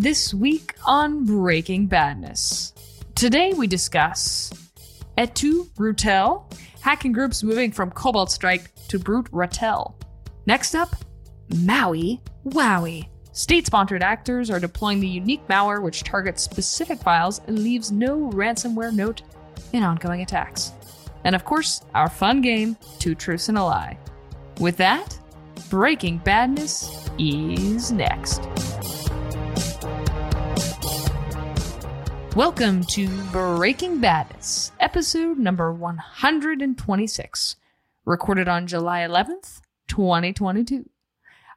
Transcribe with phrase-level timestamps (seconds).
[0.00, 2.72] This week on Breaking Badness.
[3.14, 4.50] Today we discuss
[5.18, 6.50] Etu Brutel,
[6.80, 9.92] hacking groups moving from Cobalt Strike to Brute Ratel.
[10.46, 10.96] Next up,
[11.54, 13.10] Maui Wowie.
[13.32, 18.30] State sponsored actors are deploying the unique malware which targets specific files and leaves no
[18.30, 19.20] ransomware note
[19.74, 20.72] in ongoing attacks.
[21.24, 23.98] And of course, our fun game, Two Truths and a Lie.
[24.60, 25.18] With that,
[25.68, 28.40] Breaking Badness is next.
[32.36, 37.56] Welcome to Breaking Badness, episode number 126,
[38.04, 40.88] recorded on July 11th, 2022.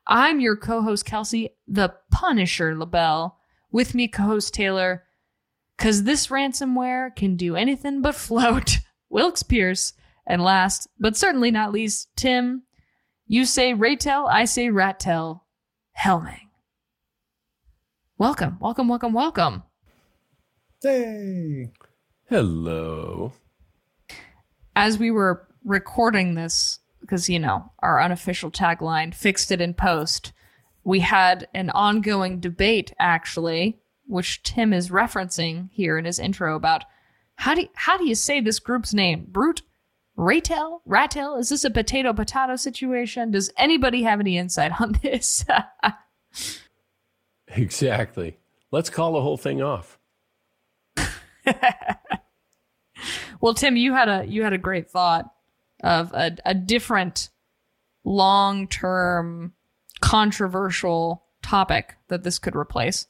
[0.08, 3.38] I'm your co host, Kelsey, the Punisher LaBelle.
[3.72, 5.04] With me, co host Taylor,
[5.78, 8.80] because this ransomware can do anything but float.
[9.12, 9.94] Wilkes Pierce.
[10.26, 12.64] And last, but certainly not least, Tim.
[13.28, 15.42] You say Raytel, I say Rattel.
[16.04, 16.50] Helming.
[18.18, 19.64] Welcome, welcome, welcome, welcome.
[20.84, 21.72] Hey.
[22.28, 23.32] Hello.
[24.76, 30.34] As we were recording this, because, you know, our unofficial tagline, fixed it in post,
[30.84, 36.84] we had an ongoing debate, actually, which Tim is referencing here in his intro about
[37.36, 39.28] how do you, how do you say this group's name?
[39.30, 39.62] Brute?
[40.18, 40.82] Raytel?
[40.86, 41.40] Ratel?
[41.40, 43.32] Is this a potato potato situation?
[43.32, 45.46] Does anybody have any insight on this?
[47.48, 48.38] exactly.
[48.70, 49.98] Let's call the whole thing off.
[53.42, 55.32] well, Tim, you had a you had a great thought
[55.84, 57.30] of a, a different
[58.04, 59.54] long term
[60.02, 63.08] controversial topic that this could replace.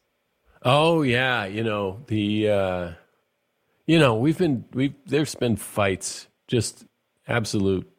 [0.64, 2.92] Oh yeah, you know the uh,
[3.86, 6.86] you know we've been we've there's been fights, just
[7.28, 7.90] absolute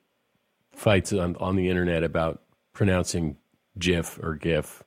[0.72, 3.36] fights on on the internet about pronouncing
[3.78, 4.82] GIF or GIF.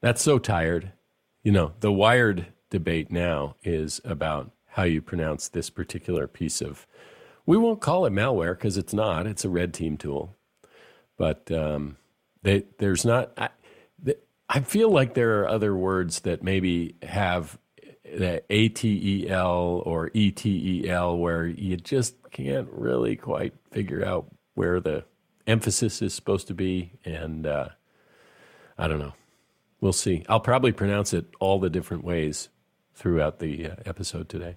[0.00, 0.92] That's so tired.
[1.42, 6.86] You know the Wired debate now is about how you pronounce this particular piece of.
[7.44, 9.26] We won't call it malware because it's not.
[9.26, 10.34] It's a red team tool,
[11.18, 11.98] but um,
[12.42, 13.32] they, there's not.
[13.36, 13.50] I,
[14.02, 14.14] they,
[14.48, 17.58] I feel like there are other words that maybe have
[18.04, 25.04] the ATEL or ETEL where you just can't really quite figure out where the
[25.46, 27.68] emphasis is supposed to be, and uh,
[28.78, 29.14] I don't know.
[29.80, 30.24] We'll see.
[30.28, 32.48] I'll probably pronounce it all the different ways
[32.94, 34.56] throughout the uh, episode today.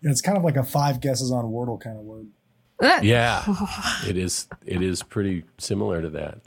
[0.00, 2.28] Yeah, it's kind of like a five guesses on Wordle kind of word.
[3.02, 3.44] yeah,
[4.06, 4.48] it is.
[4.66, 6.40] It is pretty similar to that.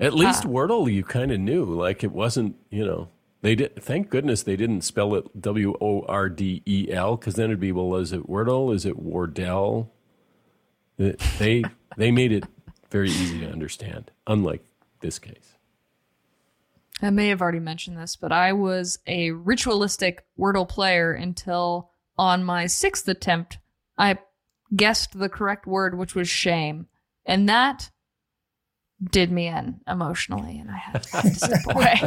[0.00, 2.56] At least uh, Wordle, you kind of knew, like it wasn't.
[2.70, 3.08] You know,
[3.42, 3.76] they did.
[3.82, 7.60] Thank goodness they didn't spell it W O R D E L, because then it'd
[7.60, 8.74] be well, is it Wordle?
[8.74, 9.90] Is it Wardell?
[10.96, 11.64] They
[11.96, 12.44] they made it
[12.90, 14.64] very easy to understand, unlike
[15.00, 15.57] this case.
[17.00, 22.44] I may have already mentioned this, but I was a ritualistic Wordle player until on
[22.44, 23.58] my sixth attempt,
[23.96, 24.18] I
[24.74, 26.88] guessed the correct word, which was shame.
[27.24, 27.90] And that
[29.10, 32.00] did me in emotionally, and I had to step away.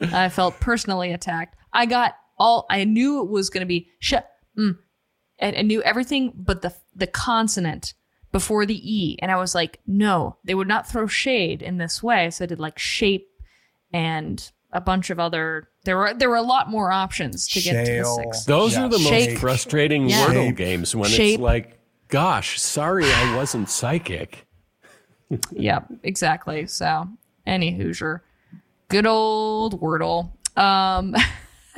[0.00, 1.56] I felt personally attacked.
[1.72, 4.14] I got all, I knew it was going to be sh,
[4.58, 4.78] mm,
[5.38, 7.94] and I knew everything but the, the consonant
[8.30, 9.18] before the E.
[9.20, 12.30] And I was like, no, they would not throw shade in this way.
[12.30, 13.28] So I did like shape
[13.92, 17.84] and a bunch of other there were there were a lot more options to get
[17.84, 18.44] to the six.
[18.44, 18.84] Those yeah.
[18.84, 19.30] are the Shape.
[19.30, 20.26] most frustrating yeah.
[20.26, 20.56] Wordle Shape.
[20.56, 21.34] games when Shape.
[21.34, 24.46] it's like, gosh, sorry I wasn't psychic.
[25.52, 26.66] yep, exactly.
[26.66, 27.08] So
[27.46, 28.22] any Hoosier.
[28.88, 30.32] Good old Wordle.
[30.56, 31.14] Um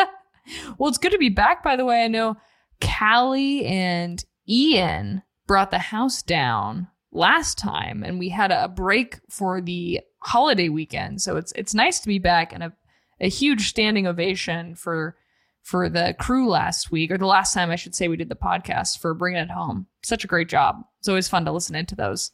[0.79, 2.05] well it's good to be back by the way.
[2.05, 2.37] I know
[2.81, 9.61] Callie and Ian brought the house down last time and we had a break for
[9.61, 11.23] the holiday weekend.
[11.23, 12.73] So it's it's nice to be back and a,
[13.21, 15.17] a huge standing ovation for
[15.63, 18.35] for the crew last week or the last time I should say we did the
[18.35, 19.87] podcast for bringing it home.
[20.03, 20.85] Such a great job.
[20.99, 22.33] It's always fun to listen into those.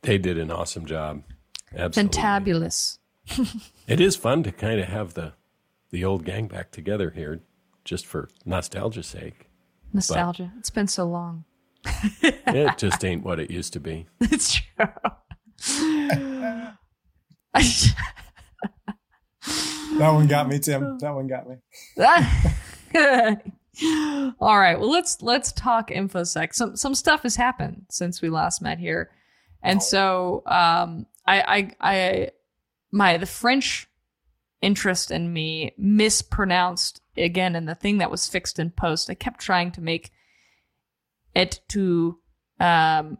[0.00, 1.22] They did an awesome job.
[1.76, 2.18] Absolutely.
[2.18, 2.98] Fantabulous.
[3.86, 5.34] it is fun to kind of have the
[5.90, 7.40] the old gang back together here
[7.84, 9.50] just for nostalgia's sake.
[9.92, 10.50] Nostalgia.
[10.54, 11.44] But it's been so long.
[12.22, 14.06] it just ain't what it used to be.
[14.20, 14.86] It's true
[15.64, 16.76] that
[19.98, 20.98] one got me, Tim.
[20.98, 21.56] That one got me.
[24.40, 24.78] All right.
[24.78, 26.54] Well, let's let's talk infosec.
[26.54, 29.10] Some some stuff has happened since we last met here,
[29.62, 29.82] and oh.
[29.82, 32.30] so um, I I I
[32.90, 33.88] my the French
[34.60, 39.10] interest in me mispronounced again in the thing that was fixed in post.
[39.10, 40.12] I kept trying to make
[41.34, 42.18] it to
[42.60, 43.18] um,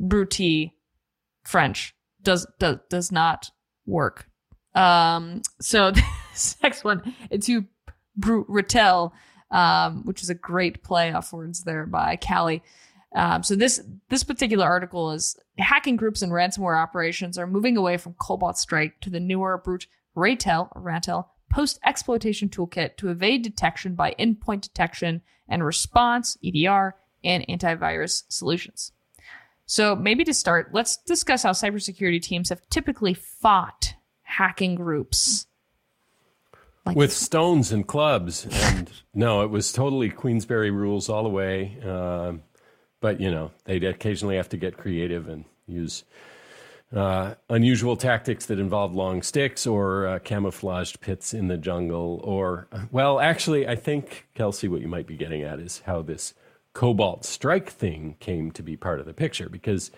[0.00, 0.72] Bruti
[1.44, 3.50] French does does does not
[3.86, 4.28] work.
[4.74, 5.90] Um, so
[6.32, 7.66] this next one, it's you,
[8.16, 8.74] Brute
[9.50, 12.62] um, which is a great play off words there by Callie.
[13.14, 17.98] Um, so this this particular article is hacking groups and ransomware operations are moving away
[17.98, 19.86] from Cobalt Strike to the newer Brute
[20.16, 27.46] Ratel Ratel post exploitation toolkit to evade detection by endpoint detection and response EDR and
[27.48, 28.92] antivirus solutions.
[29.66, 35.46] So maybe to start, let's discuss how cybersecurity teams have typically fought hacking groups.
[36.84, 41.78] Like With stones and clubs, and no, it was totally Queensberry rules all the way.
[41.84, 42.34] Uh,
[43.00, 46.04] but you know, they'd occasionally have to get creative and use
[46.94, 52.20] uh, unusual tactics that involve long sticks or uh, camouflaged pits in the jungle.
[52.24, 56.34] Or, well, actually, I think Kelsey, what you might be getting at is how this
[56.74, 59.90] Cobalt Strike thing came to be part of the picture because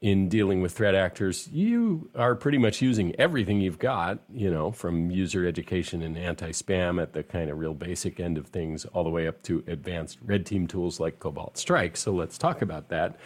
[0.00, 4.70] in dealing with threat actors, you are pretty much using everything you've got, you know,
[4.70, 8.84] from user education and anti spam at the kind of real basic end of things,
[8.86, 11.96] all the way up to advanced red team tools like Cobalt Strike.
[11.96, 13.18] So let's talk about that.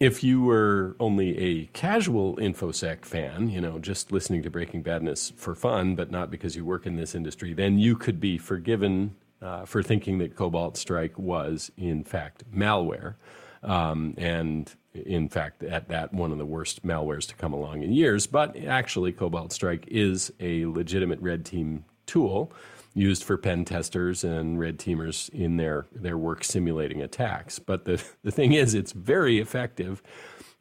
[0.00, 5.32] If you were only a casual InfoSec fan, you know, just listening to Breaking Badness
[5.36, 9.14] for fun, but not because you work in this industry, then you could be forgiven
[9.42, 13.16] uh, for thinking that Cobalt Strike was, in fact, malware.
[13.62, 17.92] Um, and in fact, at that one of the worst malwares to come along in
[17.92, 18.26] years.
[18.26, 22.52] But actually, Cobalt Strike is a legitimate red team tool
[22.94, 27.58] used for pen testers and red teamers in their, their work simulating attacks.
[27.58, 30.02] But the, the thing is, it's very effective.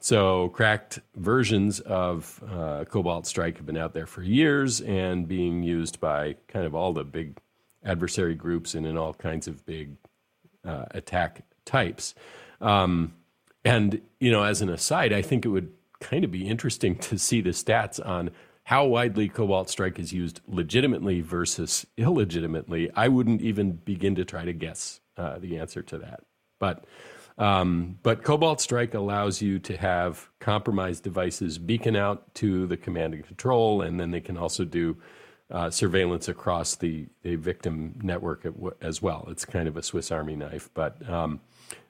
[0.03, 5.61] So, cracked versions of uh, Cobalt Strike have been out there for years and being
[5.61, 7.37] used by kind of all the big
[7.83, 9.95] adversary groups and in all kinds of big
[10.65, 12.15] uh, attack types.
[12.59, 13.13] Um,
[13.63, 17.17] and, you know, as an aside, I think it would kind of be interesting to
[17.17, 18.31] see the stats on
[18.63, 22.89] how widely Cobalt Strike is used legitimately versus illegitimately.
[22.95, 26.21] I wouldn't even begin to try to guess uh, the answer to that.
[26.59, 26.85] But
[27.37, 33.13] um, but Cobalt Strike allows you to have compromised devices beacon out to the command
[33.13, 34.97] and control, and then they can also do
[35.51, 38.45] uh, surveillance across the, the victim network
[38.81, 39.27] as well.
[39.29, 41.41] It's kind of a Swiss Army knife, but um,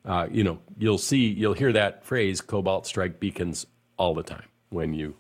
[0.06, 3.68] uh, you know, you'll see, you'll hear that phrase, cobalt strike beacons,
[3.98, 5.16] all the time when you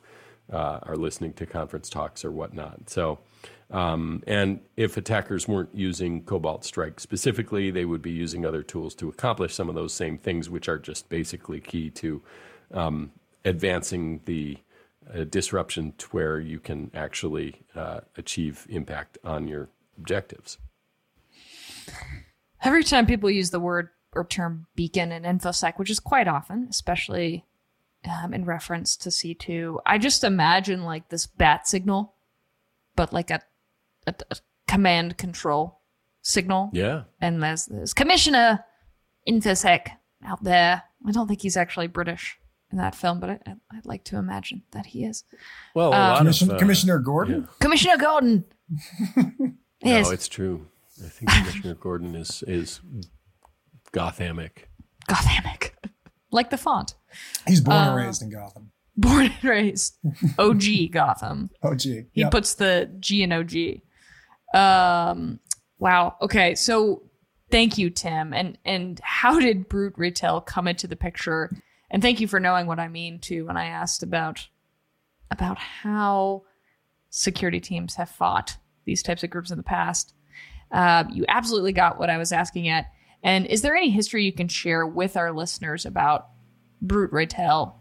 [0.51, 2.89] uh, are listening to conference talks or whatnot.
[2.89, 3.19] So,
[3.69, 8.95] um, and if attackers weren't using Cobalt Strike specifically, they would be using other tools
[8.95, 12.21] to accomplish some of those same things, which are just basically key to
[12.73, 13.11] um,
[13.45, 14.57] advancing the
[15.13, 20.57] uh, disruption to where you can actually uh, achieve impact on your objectives.
[22.63, 26.67] Every time people use the word or term beacon in infosec, which is quite often,
[26.69, 27.45] especially
[28.09, 29.79] um, in reference to C2.
[29.85, 32.13] I just imagine like this bat signal,
[32.95, 33.41] but like a,
[34.07, 34.35] a, a
[34.67, 35.79] command control
[36.21, 36.69] signal.
[36.73, 37.03] Yeah.
[37.19, 38.65] And there's, there's Commissioner
[39.27, 39.89] Infosec
[40.25, 40.83] out there.
[41.07, 42.37] I don't think he's actually British
[42.71, 45.23] in that film, but I, would like to imagine that he is.
[45.75, 47.41] Well, um, Commissioner, uh, Commissioner Gordon.
[47.41, 47.47] Yeah.
[47.59, 48.45] Commissioner Gordon.
[49.83, 50.07] yes.
[50.07, 50.67] No, it's true.
[51.03, 52.81] I think Commissioner Gordon is is
[53.91, 54.65] Gothamic.
[55.09, 55.71] Gothamic.
[56.31, 56.95] like the font.
[57.47, 58.71] He's born uh, and raised in Gotham.
[58.95, 59.97] Born and raised.
[60.37, 61.49] OG Gotham.
[61.63, 61.81] OG.
[62.11, 63.81] He puts the G in OG.
[64.53, 65.39] Um
[65.79, 66.15] wow.
[66.21, 67.03] Okay, so
[67.49, 68.33] thank you, Tim.
[68.33, 71.49] And and how did Brute Ratel come into the picture?
[71.91, 74.47] And thank you for knowing what I mean too when I asked about
[75.29, 76.43] about how
[77.09, 80.13] security teams have fought these types of groups in the past.
[80.71, 82.87] Uh, you absolutely got what I was asking at.
[83.23, 86.29] And is there any history you can share with our listeners about
[86.81, 87.73] Brute Ratel?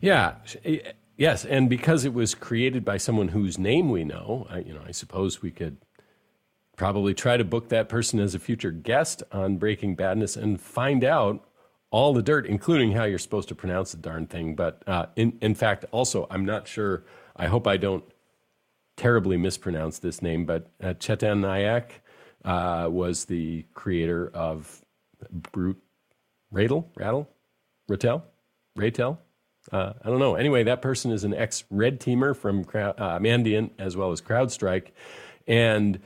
[0.00, 0.34] Yeah,
[1.16, 4.82] yes, and because it was created by someone whose name we know, I, you know,
[4.86, 5.78] I suppose we could
[6.76, 11.04] probably try to book that person as a future guest on Breaking Badness and find
[11.04, 11.48] out
[11.94, 14.56] all the dirt, including how you're supposed to pronounce the darn thing.
[14.56, 17.04] But uh, in in fact, also, I'm not sure.
[17.36, 18.02] I hope I don't
[18.96, 21.90] terribly mispronounce this name, but uh, Chetan Nayak
[22.44, 24.84] uh, was the creator of
[25.52, 25.80] Brute
[26.52, 27.30] Radel, Rattle,
[27.88, 28.22] Ratel,
[28.76, 29.18] Raytel.
[29.70, 30.34] Uh, I don't know.
[30.34, 34.88] Anyway, that person is an ex red teamer from uh, Mandiant as well as CrowdStrike
[35.46, 36.00] and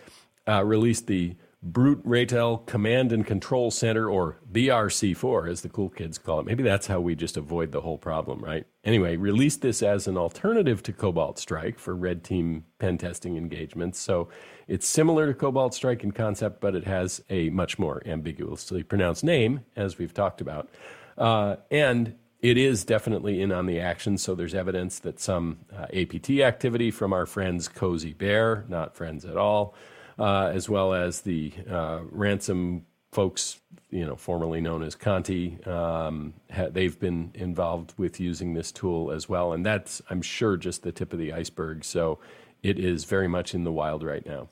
[0.46, 6.16] uh, released the Brute Ratel Command and Control Center, or BRC4, as the cool kids
[6.16, 6.46] call it.
[6.46, 8.64] Maybe that's how we just avoid the whole problem, right?
[8.84, 13.98] Anyway, released this as an alternative to Cobalt Strike for red team pen testing engagements.
[13.98, 14.28] So
[14.68, 19.24] it's similar to Cobalt Strike in concept, but it has a much more ambiguously pronounced
[19.24, 20.68] name, as we've talked about.
[21.16, 24.16] Uh, and it is definitely in on the action.
[24.16, 29.24] So there's evidence that some uh, APT activity from our friends Cozy Bear, not friends
[29.24, 29.74] at all,
[30.18, 33.60] as well as the uh, ransom folks,
[33.90, 39.10] you know, formerly known as Conti, um, ha- they've been involved with using this tool
[39.10, 39.52] as well.
[39.52, 41.84] And that's, I'm sure, just the tip of the iceberg.
[41.84, 42.18] So
[42.62, 44.48] it is very much in the wild right now.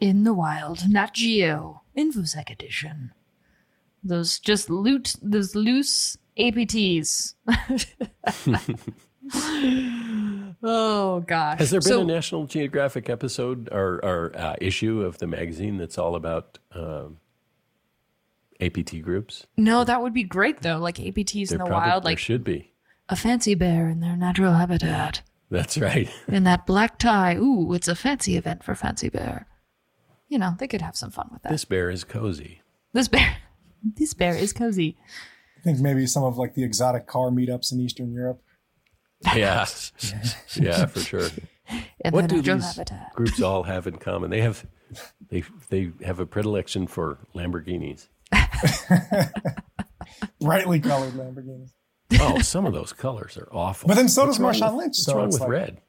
[0.00, 3.12] In the wild, Nat Geo, InfoSec edition.
[4.02, 7.34] Those just loot, those loose APTs.
[10.62, 11.58] oh gosh!
[11.58, 15.76] Has there been So- a National Geographic episode or, or uh, issue of the magazine
[15.78, 17.18] that's all about um,
[18.60, 19.46] APT groups?
[19.56, 20.78] No, that would be great though.
[20.78, 22.72] Like APTs There in the probably wild, there like should be.
[23.08, 25.22] a fancy bear in their natural habitat.
[25.50, 26.08] That's right.
[26.28, 27.36] In that black tie.
[27.36, 29.46] Ooh, it's a fancy event for fancy bear.
[30.28, 31.50] You know, they could have some fun with that.
[31.52, 32.62] This bear is cozy.
[32.94, 33.36] This bear,
[33.84, 34.96] this bear is cozy.
[35.58, 38.40] I think maybe some of like the exotic car meetups in Eastern Europe.
[39.36, 39.66] Yeah,
[40.56, 41.28] yeah, for sure.
[42.04, 43.14] In What do natural these habitat.
[43.14, 44.30] groups all have in common?
[44.30, 44.66] They have
[45.28, 48.08] they they have a predilection for Lamborghinis.
[50.40, 51.70] Brightly colored Lamborghinis.
[52.20, 53.88] Oh, some of those colors are awful.
[53.88, 54.88] But then so What's does wrong Marshawn Lynch.
[54.88, 55.80] What's so wrong with like- red?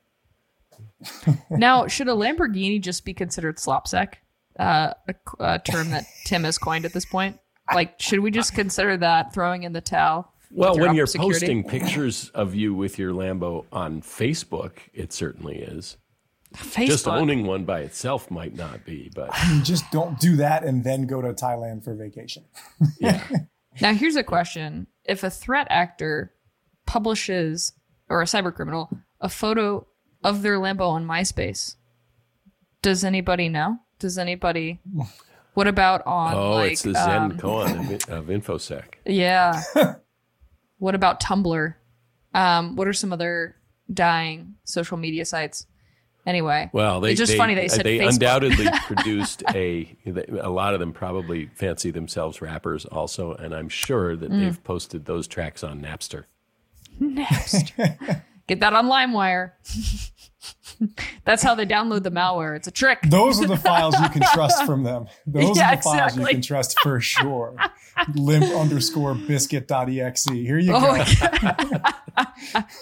[1.50, 4.14] Now, should a Lamborghini just be considered slopsec?
[4.58, 7.40] Uh, a, a term that Tim has coined at this point.
[7.74, 10.33] Like, should we just consider that throwing in the towel?
[10.56, 11.40] Well, when you're security?
[11.40, 15.98] posting pictures of you with your Lambo on Facebook, it certainly is.
[16.56, 16.88] Facebook.
[16.88, 20.84] Just owning one by itself might not be, but You just don't do that and
[20.84, 22.46] then go to Thailand for vacation.
[23.00, 23.24] yeah.
[23.82, 26.34] Now, here's a question: If a threat actor
[26.86, 27.74] publishes
[28.10, 29.88] or a cyber criminal a photo
[30.24, 31.76] of their Lambo on MySpace,
[32.82, 33.80] does anybody know?
[33.98, 34.82] Does anybody?
[35.54, 38.84] What about on Oh, like it's the Zen um, koan of, of InfoSec.
[39.06, 39.62] Yeah.
[40.84, 41.74] What about Tumblr?
[42.34, 43.56] Um, what are some other
[43.92, 45.66] dying social media sites?
[46.26, 48.10] Anyway, Well, they, it's just they, funny they said they Facebook.
[48.14, 49.96] undoubtedly produced a.
[50.42, 54.20] A lot of them probably fancy themselves rappers, also, and I'm sure Mm.
[54.22, 56.24] that they've posted those tracks on Napster.
[57.00, 57.74] Next.
[58.48, 59.52] Get that on LimeWire.
[61.24, 62.58] That's how they download the malware.
[62.58, 63.00] It's a trick.
[63.08, 65.08] Those are the files you can trust from them.
[65.26, 67.56] Those Yeah, are the files you can trust for sure.
[68.16, 70.26] Limp underscore biscuit.exe.
[70.26, 70.98] Here you Oh,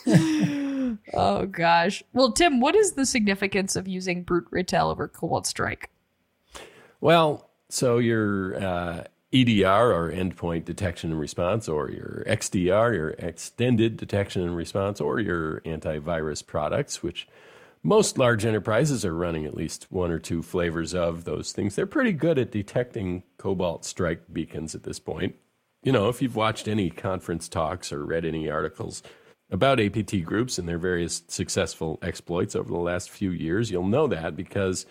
[0.08, 0.98] go.
[1.14, 2.04] Oh gosh.
[2.14, 5.90] Well, Tim, what is the significance of using brute ratel over Cobalt Strike?
[7.00, 13.96] Well, so your uh, EDR or endpoint detection and response, or your XDR, your extended
[13.98, 17.28] detection and response, or your antivirus products, which
[17.84, 21.76] most large enterprises are running at least one or two flavors of those things.
[21.76, 25.36] They're pretty good at detecting Cobalt Strike beacons at this point.
[25.82, 29.02] You know, if you've watched any conference talks or read any articles
[29.50, 34.08] about APT groups and their various successful exploits over the last few years, you'll know
[34.08, 34.86] that because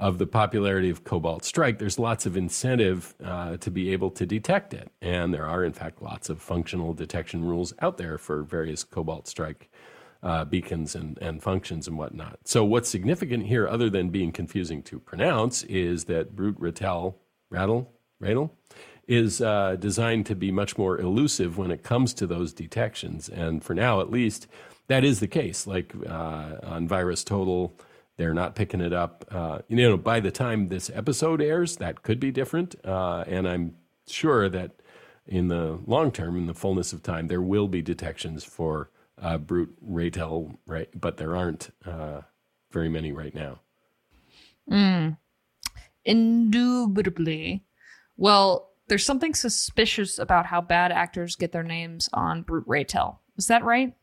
[0.00, 4.24] of the popularity of Cobalt Strike, there's lots of incentive uh, to be able to
[4.24, 4.90] detect it.
[5.02, 9.28] And there are, in fact, lots of functional detection rules out there for various Cobalt
[9.28, 9.70] Strike
[10.22, 12.38] uh, beacons and, and functions and whatnot.
[12.44, 17.14] So, what's significant here, other than being confusing to pronounce, is that Brute Rattel,
[17.50, 18.54] Rattle, Rattle,
[19.06, 23.28] is uh, designed to be much more elusive when it comes to those detections.
[23.28, 24.46] And for now, at least,
[24.88, 25.66] that is the case.
[25.66, 27.72] Like uh, on VirusTotal,
[28.20, 29.24] they're not picking it up.
[29.30, 32.74] Uh, you know, by the time this episode airs, that could be different.
[32.84, 34.72] Uh, and I'm sure that
[35.26, 38.90] in the long term, in the fullness of time, there will be detections for
[39.22, 40.90] uh, brute ratel, right?
[40.94, 42.20] But there aren't uh,
[42.70, 43.60] very many right now.
[46.04, 47.64] Indubitably.
[48.18, 53.16] Well, there's something suspicious about how bad actors get their names on brute ratel.
[53.38, 53.88] Is that right?
[53.88, 53.96] Their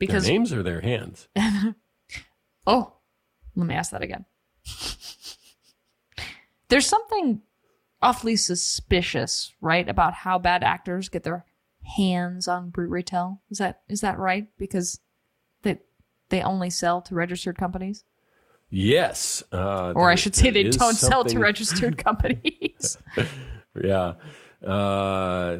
[0.00, 1.28] Because names or their hands?
[2.66, 2.94] oh,
[3.54, 4.24] let me ask that again.
[6.68, 7.42] there's something
[8.00, 11.44] awfully suspicious, right, about how bad actors get their
[11.96, 13.38] hands on brute ratel.
[13.50, 14.48] Is that is that right?
[14.58, 15.00] Because
[15.62, 15.78] they
[16.28, 18.04] they only sell to registered companies,
[18.74, 19.42] Yes.
[19.52, 22.96] Uh, or I should say they don't sell to registered companies.
[23.78, 24.14] Yeah.
[24.66, 25.58] Uh,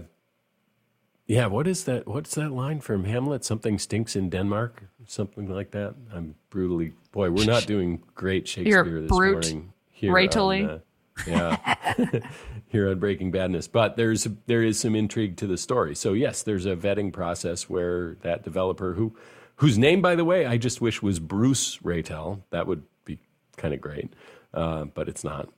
[1.26, 1.46] yeah.
[1.46, 2.06] What is that?
[2.06, 3.44] What's that line from Hamlet?
[3.44, 4.82] Something stinks in Denmark.
[5.06, 5.94] Something like that.
[6.12, 6.92] I'm brutally.
[7.12, 9.72] Boy, we're not doing great Shakespeare this brute morning.
[9.90, 10.78] Here on, uh,
[11.26, 12.20] yeah.
[12.66, 15.94] here on Breaking Badness, but there's there is some intrigue to the story.
[15.94, 19.14] So yes, there's a vetting process where that developer who
[19.56, 22.42] whose name, by the way, I just wish was Bruce Raytel.
[22.50, 23.18] That would be
[23.56, 24.12] kind of great,
[24.54, 25.48] uh, but it's not.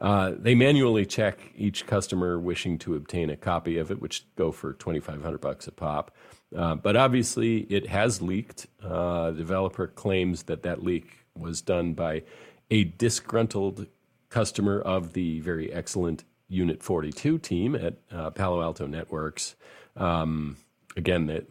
[0.00, 4.50] Uh, they manually check each customer wishing to obtain a copy of it, which go
[4.50, 6.14] for twenty five hundred bucks a pop.
[6.56, 8.66] Uh, but obviously, it has leaked.
[8.82, 12.22] Uh, developer claims that that leak was done by
[12.70, 13.86] a disgruntled
[14.30, 19.54] customer of the very excellent Unit 42 team at uh, Palo Alto Networks.
[19.96, 20.56] Um,
[20.96, 21.46] again, that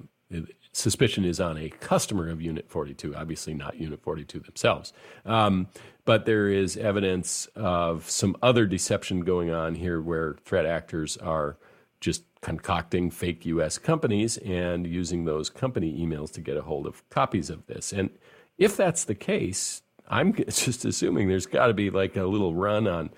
[0.80, 4.94] suspicion is on a customer of Unit 42, obviously not Unit 42 themselves.
[5.26, 5.68] Um,
[6.06, 11.58] but there is evidence of some other deception going on here where threat actors are
[12.00, 17.08] just concocting fake US companies and using those company emails to get a hold of
[17.10, 17.92] copies of this.
[17.92, 18.10] And
[18.58, 22.88] if that's the case, I'm just assuming there's got to be like a little run
[22.88, 23.12] on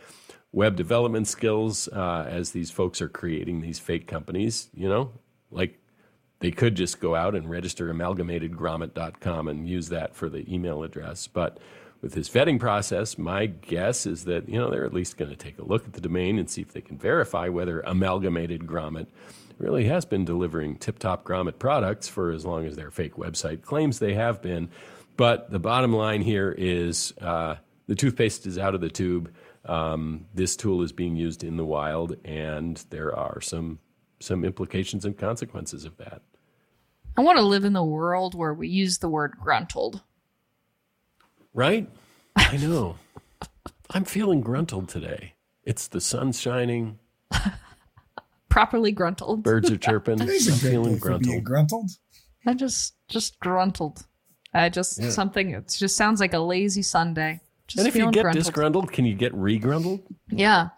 [0.52, 4.70] web development skills uh, as these folks are creating these fake companies.
[4.74, 5.12] You know,
[5.52, 5.80] like
[6.42, 11.28] they could just go out and register amalgamatedgrommet.com and use that for the email address.
[11.28, 11.60] But
[12.02, 15.38] with this vetting process, my guess is that you know they're at least going to
[15.38, 19.08] take a look at the domain and see if they can verify whether Amalgamated Grommet
[19.60, 24.00] really has been delivering tip-top grommet products for as long as their fake website claims
[24.00, 24.68] they have been.
[25.16, 29.32] But the bottom line here is uh, the toothpaste is out of the tube.
[29.66, 33.78] Um, this tool is being used in the wild, and there are some
[34.20, 36.22] some implications and consequences of that.
[37.18, 40.02] I want to live in the world where we use the word gruntled.
[41.54, 41.90] Right?
[42.36, 42.98] I know.
[43.90, 45.34] I'm feeling gruntled today.
[45.64, 47.00] It's the sun shining.
[48.50, 49.44] Properly gruntled.
[49.44, 50.22] Birds are chirping.
[50.22, 51.44] I'm feeling gruntled.
[51.44, 51.92] gruntled.
[52.46, 54.06] I just just gruntled.
[54.54, 55.10] I just yeah.
[55.10, 55.52] something.
[55.52, 57.42] It just sounds like a lazy Sunday.
[57.68, 58.44] Just and if you get gruntled.
[58.44, 60.02] disgruntled, can you get regruntled?
[60.30, 60.70] Yeah,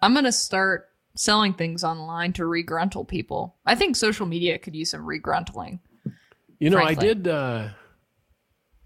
[0.00, 3.56] I'm gonna start selling things online to regruntle people.
[3.66, 5.80] I think social media could use some regruntling.
[6.58, 7.10] You know, frankly.
[7.10, 7.28] I did.
[7.28, 7.68] Uh,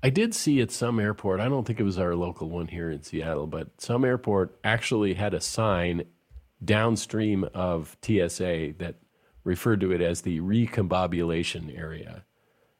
[0.02, 1.40] I did see at some airport.
[1.40, 5.14] I don't think it was our local one here in Seattle, but some airport actually
[5.14, 6.04] had a sign
[6.62, 8.96] downstream of TSA that
[9.44, 12.24] referred to it as the recombobulation area.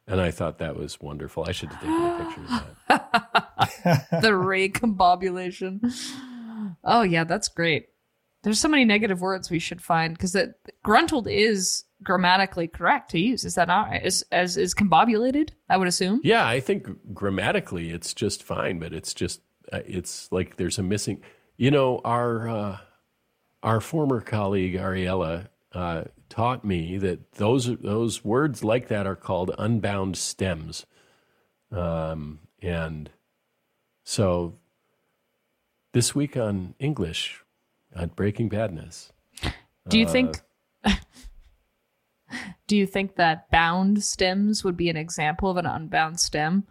[0.06, 1.44] And I thought that was wonderful.
[1.48, 2.48] I should have taken a picture of
[2.88, 4.06] that.
[4.22, 5.80] the recombobulation.
[6.84, 7.88] Oh yeah, that's great.
[8.44, 13.18] There's so many negative words we should find because that gruntled is grammatically correct to
[13.18, 13.42] use.
[13.42, 15.50] Is that not is as is combobulated?
[15.70, 16.20] I would assume.
[16.22, 19.40] Yeah, I think grammatically it's just fine, but it's just
[19.72, 21.22] uh, it's like there's a missing.
[21.56, 22.78] You know, our uh,
[23.62, 29.52] our former colleague Ariella uh, taught me that those those words like that are called
[29.56, 30.84] unbound stems,
[31.72, 33.08] um, and
[34.04, 34.58] so
[35.92, 37.43] this week on English
[37.94, 39.12] at Breaking Badness.
[39.88, 40.40] Do you uh, think?
[42.66, 46.64] do you think that bound stems would be an example of an unbound stem?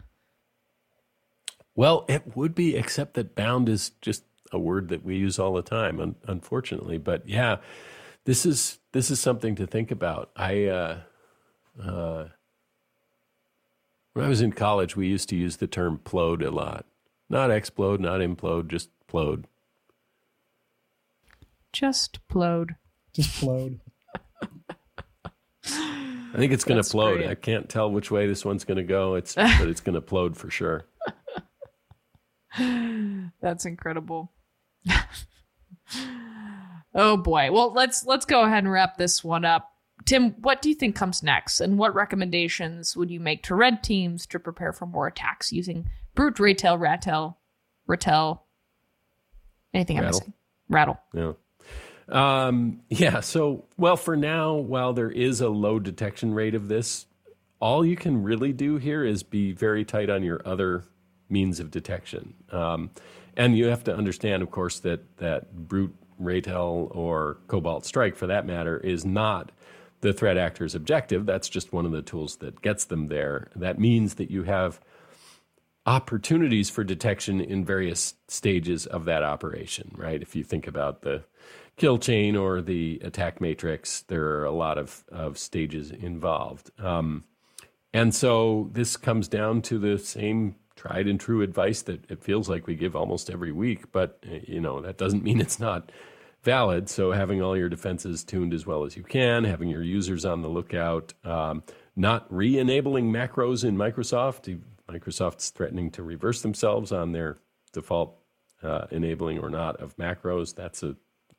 [1.76, 5.54] Well, it would be, except that bound is just a word that we use all
[5.54, 6.98] the time, un- unfortunately.
[6.98, 7.58] But yeah,
[8.26, 10.32] this is this is something to think about.
[10.36, 10.98] I uh,
[11.82, 12.26] uh,
[14.14, 16.86] when I was in college, we used to use the term "plode" a lot.
[17.30, 19.48] Not explode, not implode, just plode.
[21.74, 22.76] Just plode.
[23.14, 23.82] Just plode.
[25.66, 27.18] I think it's going to plode.
[27.18, 27.30] Great.
[27.30, 29.16] I can't tell which way this one's going to go.
[29.16, 30.86] It's but it's going to plode for sure.
[33.42, 34.32] That's incredible.
[36.96, 37.52] oh boy.
[37.52, 39.70] Well, let's let's go ahead and wrap this one up.
[40.06, 43.84] Tim, what do you think comes next, and what recommendations would you make to red
[43.84, 47.36] teams to prepare for more attacks using brute, retail ratel,
[47.88, 48.42] ratel,
[49.74, 50.08] anything rattle.
[50.08, 50.34] I'm missing?
[50.70, 50.98] Rattle.
[51.14, 51.34] Yeah.
[52.10, 53.22] Um, yeah.
[53.22, 57.06] So, well, for now, while there is a low detection rate of this,
[57.60, 60.84] all you can really do here is be very tight on your other
[61.30, 62.34] means of detection.
[62.52, 62.92] Um,
[63.36, 68.28] and you have to understand, of course, that that brute Raytel or Cobalt Strike, for
[68.28, 69.52] that matter, is not
[70.02, 71.26] the threat actor's objective.
[71.26, 73.50] That's just one of the tools that gets them there.
[73.56, 74.80] That means that you have
[75.86, 80.22] opportunities for detection in various stages of that operation, right?
[80.22, 81.24] If you think about the
[81.76, 84.02] kill chain or the attack matrix.
[84.04, 86.72] There are a lot of, of stages involved.
[86.80, 87.24] Um,
[87.94, 92.50] and so this comes down to the same tried and true advice that it feels
[92.50, 95.92] like we give almost every week, but you know, that doesn't mean it's not
[96.42, 96.90] valid.
[96.90, 100.42] So having all your defenses tuned as well as you can, having your users on
[100.42, 101.64] the lookout, um,
[101.96, 104.60] not re-enabling macros in Microsoft.
[104.90, 107.38] Microsoft's threatening to reverse themselves on their
[107.72, 108.20] default
[108.62, 110.54] uh, enabling or not of macros.
[110.56, 110.96] That's a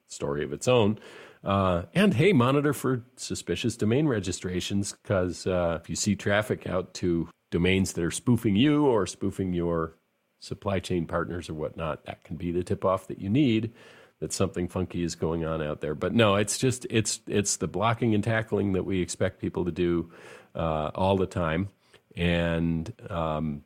[0.09, 0.99] story of its own.
[1.43, 6.95] Uh, and hey, monitor for suspicious domain registrations because uh, if you see traffic out
[6.95, 9.95] to domains that are spoofing you or spoofing your
[10.41, 13.73] supply chain partners or whatnot, that can be the tip off that you need
[14.21, 15.95] that something funky is going on out there.
[15.95, 19.73] But no, it's just it's it's the blocking and tackling that we expect people to
[19.73, 20.11] do.
[20.55, 21.69] uh, all the time.
[22.17, 23.65] And um,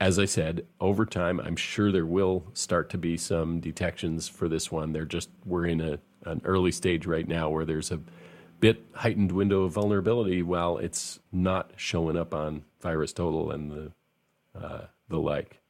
[0.00, 4.48] as I said, over time, I'm sure there will start to be some detections for
[4.48, 4.92] this one.
[4.92, 8.00] They're just we're in a, an early stage right now where there's a
[8.60, 13.92] bit heightened window of vulnerability while it's not showing up on VirusTotal and the
[14.58, 15.60] uh, the like.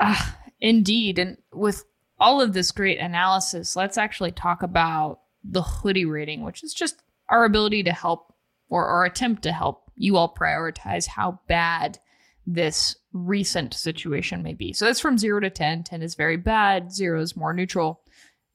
[0.00, 1.20] Ah, indeed.
[1.20, 1.84] And with
[2.18, 7.02] all of this great analysis, let's actually talk about the hoodie rating, which is just
[7.28, 8.32] our ability to help
[8.68, 11.98] or our attempt to help you all prioritize how bad
[12.46, 14.72] this recent situation may be.
[14.72, 15.84] So that's from zero to 10.
[15.84, 18.00] 10 is very bad, zero is more neutral.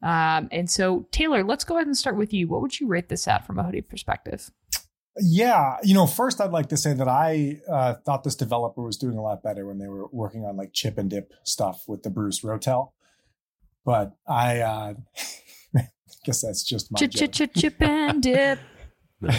[0.03, 2.47] Um, and so, Taylor, let's go ahead and start with you.
[2.47, 4.51] What would you rate this at from a hoodie perspective?
[5.19, 8.97] Yeah, you know, first I'd like to say that I uh, thought this developer was
[8.97, 12.03] doing a lot better when they were working on like chip and dip stuff with
[12.03, 12.91] the Bruce Rotel.
[13.83, 14.93] But I uh,
[16.25, 18.59] guess that's just my chip, chip, chip, chip and dip.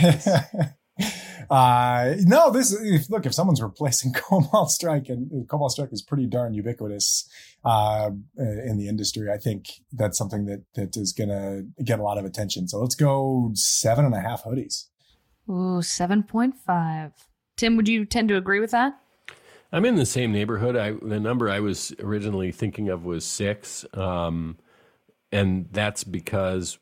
[1.50, 6.26] uh, no, this if, look if someone's replacing Cobalt Strike and Cobalt Strike is pretty
[6.26, 7.28] darn ubiquitous
[7.64, 9.30] uh, in the industry.
[9.30, 12.68] I think that's something that that is going to get a lot of attention.
[12.68, 14.86] So let's go seven and a half hoodies.
[15.48, 17.12] Ooh, 7.5.
[17.56, 19.00] Tim, would you tend to agree with that?
[19.72, 20.76] I'm in the same neighborhood.
[20.76, 23.84] I, the number I was originally thinking of was six.
[23.94, 24.58] Um,
[25.32, 26.78] and that's because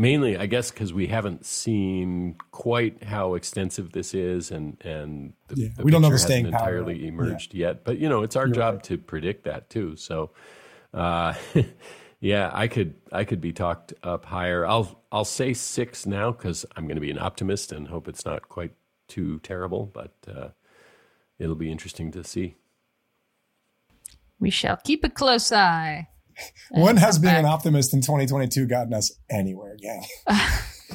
[0.00, 5.56] mainly, I guess, because we haven't seen quite how extensive this is, and and the,
[5.56, 7.08] yeah, the we don't know the staying entirely power.
[7.08, 7.68] emerged yeah.
[7.68, 7.84] yet.
[7.84, 8.84] But you know, it's our You're job right.
[8.84, 9.96] to predict that too.
[9.96, 10.30] So,
[10.92, 11.34] uh,
[12.20, 14.66] Yeah, I could I could be talked up higher.
[14.66, 18.26] I'll I'll say six now because I'm going to be an optimist and hope it's
[18.26, 18.72] not quite
[19.08, 20.48] too terrible, but uh,
[21.38, 22.56] it'll be interesting to see.
[24.38, 26.08] We shall keep a close eye.
[26.70, 27.40] when has being back.
[27.40, 30.04] an optimist in 2022 gotten us anywhere, gang?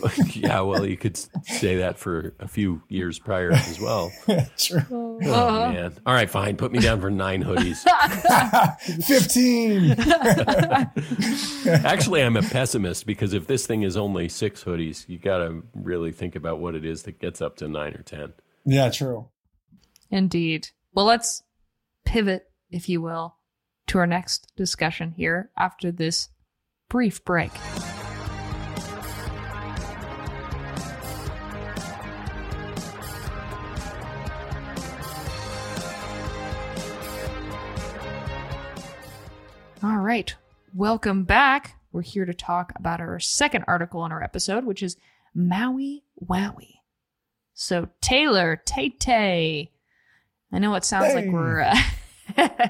[0.34, 4.12] yeah, well, you could say that for a few years prior as well.
[4.58, 4.81] True.
[4.91, 5.71] Oh, uh-huh.
[5.71, 5.93] man.
[6.05, 6.58] All right, fine.
[6.58, 7.81] Put me down for nine hoodies.
[9.05, 9.95] 15.
[11.86, 15.63] Actually, I'm a pessimist because if this thing is only six hoodies, you got to
[15.73, 18.34] really think about what it is that gets up to nine or 10.
[18.65, 19.29] Yeah, true.
[20.10, 20.69] Indeed.
[20.93, 21.43] Well, let's
[22.05, 23.38] pivot, if you will,
[23.88, 26.30] to our next discussion here after this
[26.89, 27.52] brief break.
[39.84, 40.34] All right.
[40.74, 41.76] Welcome back.
[41.91, 44.98] We're here to talk about our second article in our episode, which is
[45.34, 46.80] Maui Wowie.
[47.54, 49.71] So, Taylor, Tay Tay.
[50.52, 51.15] I know it sounds hey.
[51.15, 51.62] like we're.
[51.62, 52.69] Uh,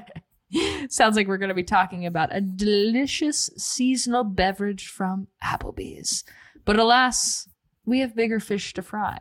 [0.88, 6.24] sounds like we're going to be talking about a delicious seasonal beverage from Applebee's.
[6.64, 7.48] But alas,
[7.84, 9.18] we have bigger fish to fry.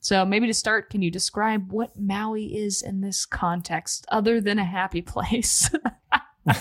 [0.00, 4.58] So, maybe to start, can you describe what Maui is in this context other than
[4.58, 5.70] a happy place?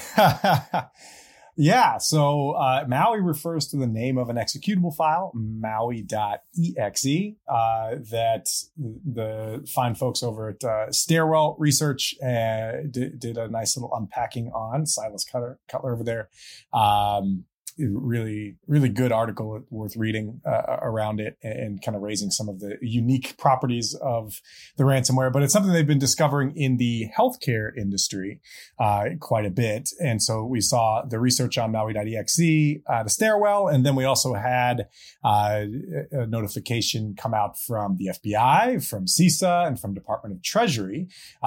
[1.59, 1.97] yeah.
[1.97, 7.05] So uh, Maui refers to the name of an executable file, maui.exe,
[7.49, 13.75] uh, that the fine folks over at uh, Stairwell Research uh, did, did, a nice
[13.75, 14.85] little unpacking on.
[14.85, 16.29] Silas Cutler, Cutler over there.
[16.71, 17.43] Um,
[17.79, 22.59] really really good article worth reading uh, around it and kind of raising some of
[22.59, 24.41] the unique properties of
[24.77, 25.31] the ransomware.
[25.31, 28.39] But it's something they've been discovering in the healthcare industry
[28.79, 29.89] uh, quite a bit.
[29.99, 32.39] And so we saw the research on maui.exe
[32.87, 34.87] uh, the stairwell and then we also had
[35.23, 35.63] uh,
[36.11, 41.07] a notification come out from the fbi from cisa and from department of treasury
[41.43, 41.45] uh,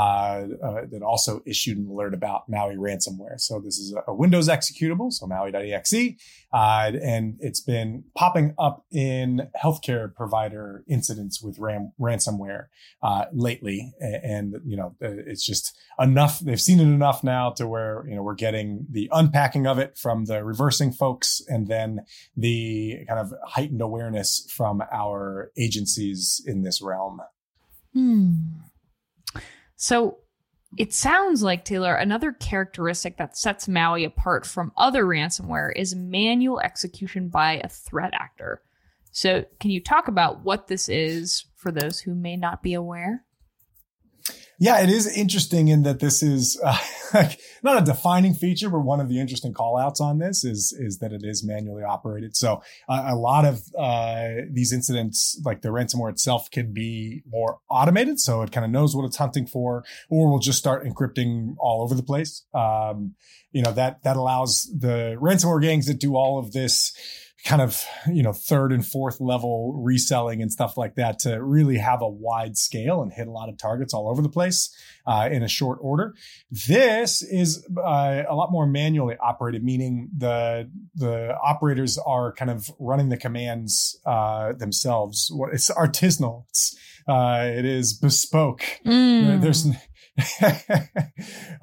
[0.63, 3.39] uh, that also issued an alert about maui ransomware.
[3.39, 6.15] So this is a windows executable so maui.exe
[6.53, 12.67] uh, and it's been popping up in healthcare provider incidents with ram- ransomware
[13.03, 13.93] uh, lately.
[14.01, 16.41] And, you know, it's just enough.
[16.41, 19.97] They've seen it enough now to where, you know, we're getting the unpacking of it
[19.97, 22.01] from the reversing folks and then
[22.37, 27.21] the kind of heightened awareness from our agencies in this realm.
[27.95, 28.35] Hmm.
[29.77, 30.19] So
[30.79, 36.61] it sounds like, Taylor, another characteristic that sets Maui apart from other ransomware is manual
[36.61, 38.63] execution by a threat actor.
[39.11, 43.25] So, can you talk about what this is for those who may not be aware?
[44.59, 46.79] Yeah, it is interesting in that this is uh,
[47.63, 51.13] not a defining feature, but one of the interesting callouts on this is, is that
[51.13, 52.37] it is manually operated.
[52.37, 57.59] So uh, a lot of uh, these incidents, like the ransomware itself can be more
[57.69, 58.21] automated.
[58.21, 61.83] So it kind of knows what it's hunting for, or will just start encrypting all
[61.83, 62.45] over the place.
[62.55, 63.15] Um,
[63.51, 66.93] you know, that, that allows the ransomware gangs that do all of this
[67.45, 71.77] kind of you know third and fourth level reselling and stuff like that to really
[71.79, 74.73] have a wide scale and hit a lot of targets all over the place
[75.07, 76.15] uh, in a short order.
[76.51, 82.71] This is uh, a lot more manually operated, meaning the the operators are kind of
[82.79, 85.31] running the commands uh, themselves.
[85.35, 86.45] What it's artisanal.
[86.51, 86.77] It's
[87.09, 88.63] uh, it is bespoke.
[88.87, 89.41] Mm.
[89.41, 89.67] There's
[90.43, 90.87] Are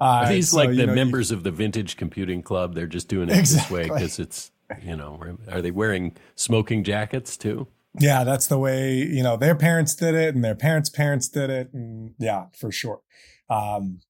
[0.00, 2.74] uh, these so, like you the know, you- members of the Vintage Computing Club?
[2.74, 4.50] They're just doing it this way because it's
[4.82, 5.20] you know.
[5.50, 7.66] Are they wearing smoking jackets too?
[7.98, 11.50] Yeah, that's the way, you know, their parents did it and their parents' parents did
[11.50, 11.72] it.
[11.72, 13.00] And yeah, for sure.
[13.48, 14.00] Um,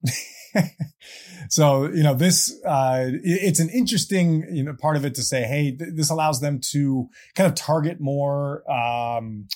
[1.49, 5.43] so, you know, this, uh, it's an interesting, you know, part of it to say,
[5.43, 9.47] Hey, th- this allows them to kind of target more, um,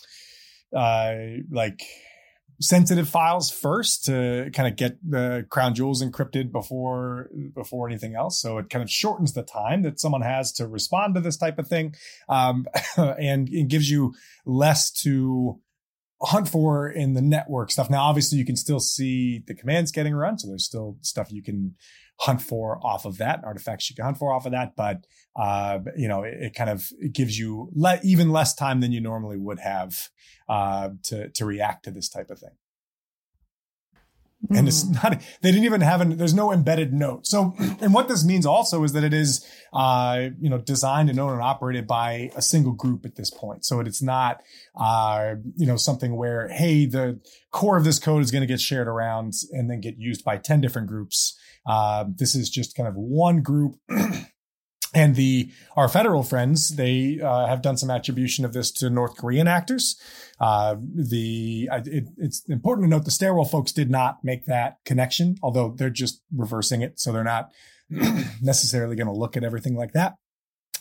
[0.76, 1.16] uh,
[1.52, 1.82] like
[2.62, 8.40] sensitive files first to kind of get the crown jewels encrypted before, before anything else.
[8.40, 11.60] So it kind of shortens the time that someone has to respond to this type
[11.60, 11.96] of thing.
[12.30, 12.66] Um,
[12.98, 14.14] and it gives you
[14.46, 15.60] less to
[16.22, 17.90] hunt for in the network stuff.
[17.90, 21.44] Now, obviously, you can still see the commands getting run, so there's still stuff you
[21.44, 21.76] can
[22.22, 24.76] hunt for off of that, artifacts you can hunt for off of that.
[24.76, 28.82] But uh, you know, it, it kind of it gives you le- even less time
[28.82, 30.10] than you normally would have
[30.50, 32.52] uh, to to react to this type of thing
[34.54, 35.04] and it's Mm.
[35.04, 38.46] not they didn't even have an there's no embedded note so and what this means
[38.46, 42.42] also is that it is uh you know designed and owned and operated by a
[42.42, 44.44] single group at this point so it's not
[44.76, 47.20] uh you know something where hey the
[47.52, 50.38] core of this code is going to get shared around and then get used by
[50.38, 53.78] 10 different groups uh, this is just kind of one group
[54.94, 59.18] and the our federal friends they uh, have done some attribution of this to North
[59.18, 60.00] Korean actors.
[60.40, 65.36] Uh, the it, it's important to note the stairwell folks did not make that connection,
[65.44, 67.52] although they're just reversing it, so they're not
[68.42, 70.16] necessarily going to look at everything like that.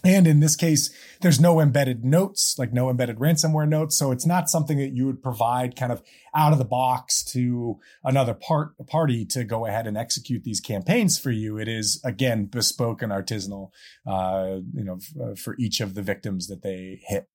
[0.05, 0.91] And in this case,
[1.23, 3.97] there's no embedded notes, like no embedded ransomware notes.
[3.97, 6.03] So it's not something that you would provide kind of
[6.35, 11.19] out of the box to another part party to go ahead and execute these campaigns
[11.19, 11.59] for you.
[11.59, 13.71] It is again bespoke and artisanal,
[14.07, 17.29] uh, you know, f- uh, for each of the victims that they hit.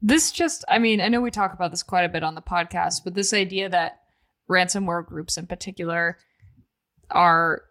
[0.00, 2.42] This just, I mean, I know we talk about this quite a bit on the
[2.42, 4.00] podcast, but this idea that
[4.50, 6.18] ransomware groups in particular
[7.10, 7.62] are,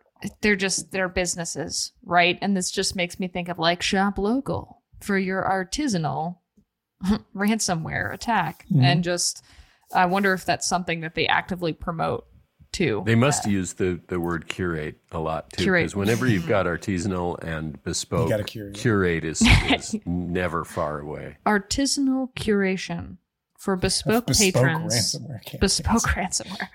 [0.42, 2.38] they're just, they're businesses, right?
[2.42, 6.38] And this just makes me think of like shop local for your artisanal
[7.36, 8.66] ransomware attack.
[8.72, 8.84] Mhm.
[8.84, 9.44] And just,
[9.94, 12.26] I wonder if that's something that they actively promote
[12.72, 13.04] too.
[13.06, 17.38] They must use the, the word curate a lot too, because whenever you've got artisanal
[17.44, 18.74] and bespoke, curate.
[18.74, 21.38] curate is, is never far away.
[21.46, 23.18] Artisanal curation
[23.60, 24.94] for bespoke, Bespoke patrons.
[25.16, 26.68] ransomware bespoke ransomware.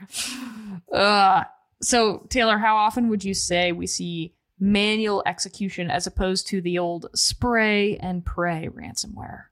[0.92, 1.44] Uh,
[1.82, 6.78] so, Taylor, how often would you say we see manual execution as opposed to the
[6.78, 9.44] old spray and pray ransomware?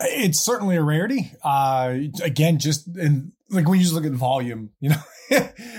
[0.00, 1.32] It's certainly a rarity.
[1.42, 4.96] Uh, again, just in like when you just look at volume, you know,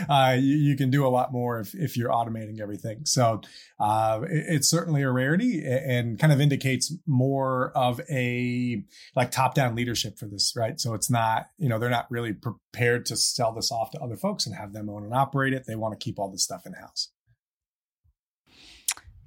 [0.10, 3.06] uh, you, you can do a lot more if, if you're automating everything.
[3.06, 3.42] So,
[3.80, 8.84] uh, it- it's certainly a rarity and kind of indicates more of a
[9.16, 10.80] like top down leadership for this, right?
[10.80, 14.16] So it's not, you know, they're not really prepared to sell this off to other
[14.18, 15.66] folks and have them own and operate it.
[15.68, 17.10] They want to keep all this stuff in house.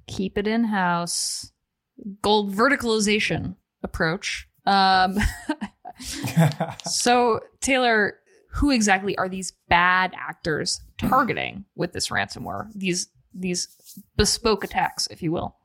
[0.07, 1.51] Keep it in house.
[2.21, 4.47] Gold verticalization approach.
[4.65, 5.17] Um,
[6.85, 8.15] so, Taylor,
[8.53, 12.71] who exactly are these bad actors targeting with this ransomware?
[12.73, 13.67] These these
[14.15, 15.55] bespoke attacks, if you will.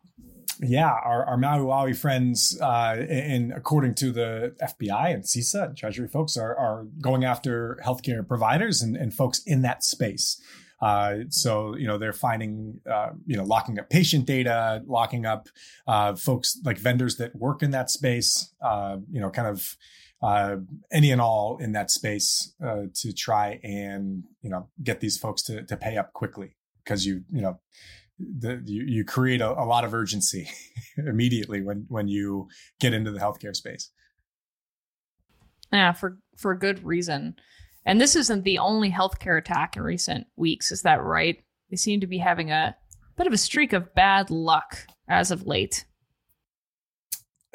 [0.61, 5.77] yeah, our, our Maui Wowie friends, uh, and according to the FBI and CISA and
[5.77, 10.41] Treasury folks, are, are going after healthcare providers and, and folks in that space.
[10.81, 15.49] Uh, so you know they're finding, uh, you know, locking up patient data, locking up
[15.87, 18.55] uh, folks like vendors that work in that space.
[18.63, 19.77] Uh, you know, kind of
[20.23, 20.57] uh,
[20.93, 25.43] any and all in that space uh, to try and you know get these folks
[25.43, 27.59] to to pay up quickly because you you know
[28.19, 30.49] the, you, you create a, a lot of urgency
[30.97, 32.49] immediately when when you
[32.81, 33.91] get into the healthcare space.
[35.73, 37.37] Yeah, for for good reason.
[37.85, 41.43] And this isn't the only healthcare attack in recent weeks, is that right?
[41.71, 42.77] They seem to be having a
[43.17, 44.79] bit of a streak of bad luck
[45.09, 45.87] as of late.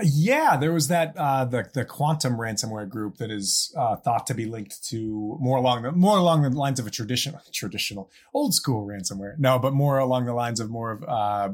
[0.02, 4.34] Yeah, there was that uh, the the quantum ransomware group that is uh, thought to
[4.34, 8.56] be linked to more along the more along the lines of a traditional traditional old
[8.56, 9.38] school ransomware.
[9.38, 11.50] No, but more along the lines of more of uh,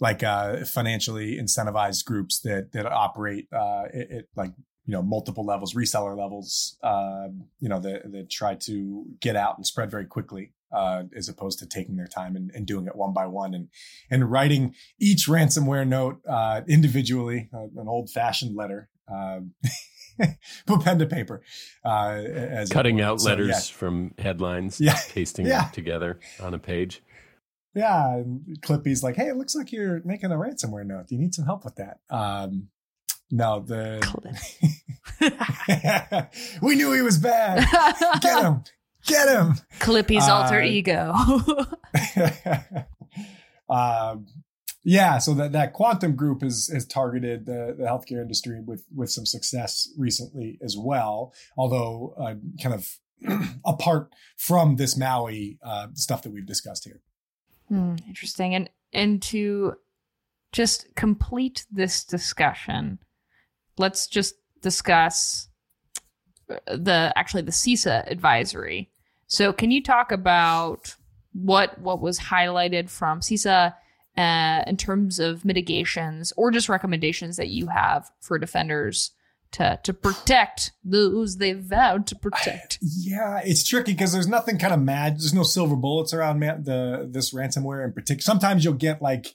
[0.00, 4.52] like uh, financially incentivized groups that that operate uh, it, it like
[4.86, 7.28] you know multiple levels, reseller levels, uh,
[7.60, 10.52] you know that that try to get out and spread very quickly.
[10.72, 13.68] Uh, as opposed to taking their time and, and, doing it one by one and
[14.08, 19.52] and writing each ransomware note uh, individually, uh, an old fashioned letter, um,
[20.66, 21.42] put pen to paper.
[21.84, 23.76] Uh, as Cutting out so, letters yeah.
[23.76, 24.96] from headlines, yeah.
[25.10, 25.62] pasting yeah.
[25.62, 27.02] them together on a page.
[27.74, 31.06] Yeah, and Clippy's like, "Hey, it looks like you're making a ransomware note.
[31.08, 32.68] Do you need some help with that?" Um,
[33.30, 34.00] no, the
[36.62, 37.64] we knew he was bad.
[38.20, 38.64] Get him,
[39.06, 39.54] get him.
[39.78, 41.14] Clippy's uh, alter ego.
[43.68, 44.26] um,
[44.82, 49.10] yeah, so that, that quantum group has has targeted the, the healthcare industry with with
[49.10, 51.34] some success recently as well.
[51.56, 52.98] Although uh, kind of
[53.64, 57.00] apart from this Maui uh, stuff that we've discussed here.
[57.68, 59.74] Hmm, interesting, and and to
[60.52, 62.98] just complete this discussion,
[63.76, 65.49] let's just discuss
[66.66, 68.90] the actually the CISA advisory.
[69.26, 70.96] So, can you talk about
[71.32, 73.74] what what was highlighted from CISA?
[74.16, 79.12] uh, in terms of mitigations or just recommendations that you have for defenders
[79.52, 82.78] to to protect those they vowed to protect.
[83.02, 85.14] Yeah, it's tricky because there's nothing kind of mad.
[85.14, 88.22] There's no silver bullets around the this ransomware in particular.
[88.22, 89.34] Sometimes you'll get like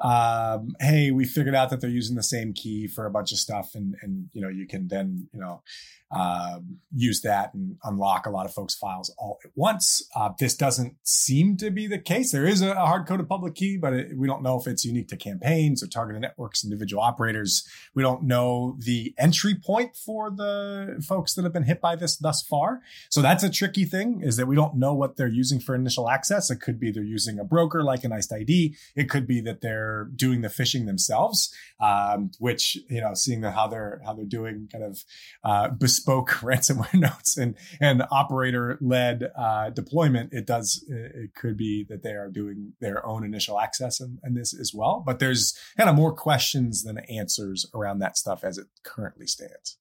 [0.00, 3.38] um, hey, we figured out that they're using the same key for a bunch of
[3.38, 5.62] stuff, and and you know you can then you know
[6.10, 10.08] um, use that and unlock a lot of folks' files all at once.
[10.14, 12.30] Uh, this doesn't seem to be the case.
[12.30, 14.84] There is a, a hard coded public key, but it, we don't know if it's
[14.84, 17.66] unique to campaigns or targeted networks, individual operators.
[17.94, 22.16] We don't know the entry point for the folks that have been hit by this
[22.16, 22.82] thus far.
[23.10, 26.08] So that's a tricky thing is that we don't know what they're using for initial
[26.08, 26.50] access.
[26.50, 28.76] It could be they're using a broker like an IcedID.
[28.94, 33.50] It could be that they're doing the phishing themselves, um, which, you know, seeing the,
[33.50, 34.98] how they're, how they're doing kind of,
[35.44, 41.84] uh, bespoke ransomware notes and and operator led uh, deployment, it does it could be
[41.88, 45.02] that they are doing their own initial access in, in this as well.
[45.04, 49.78] But there's kind of more questions than answers around that stuff as it currently stands.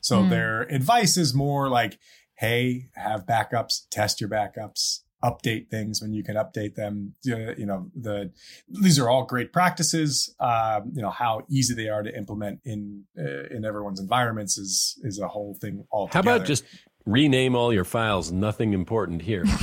[0.00, 0.30] So mm.
[0.30, 1.98] their advice is more like,
[2.34, 7.14] hey, have backups, test your backups, update things when you can update them.
[7.22, 8.32] You know, the
[8.68, 10.34] these are all great practices.
[10.40, 14.98] Um, you know how easy they are to implement in uh, in everyone's environments is
[15.02, 16.08] is a whole thing all.
[16.12, 16.64] How about just
[17.04, 18.30] rename all your files?
[18.30, 19.44] Nothing important here.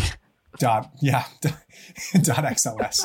[0.57, 3.03] dot yeah dot xls.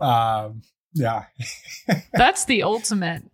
[0.00, 0.62] um,
[0.94, 1.24] yeah,
[2.12, 3.24] that's the ultimate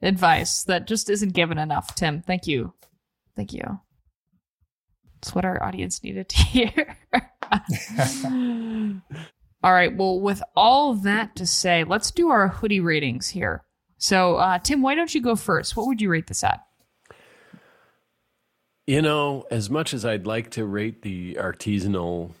[0.00, 1.94] advice that just isn't given enough.
[1.94, 2.72] Tim, thank you,
[3.36, 3.80] thank you.
[5.20, 6.96] It's what our audience needed to hear.
[9.62, 9.94] all right.
[9.94, 13.62] Well, with all that to say, let's do our hoodie ratings here.
[13.98, 15.76] So, uh, Tim, why don't you go first?
[15.76, 16.64] What would you rate this at?
[18.86, 22.32] You know, as much as I'd like to rate the artisanal,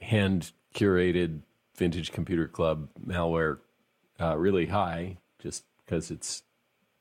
[0.00, 1.40] hand curated
[1.76, 3.58] vintage computer club malware
[4.18, 6.44] uh, really high, just because it's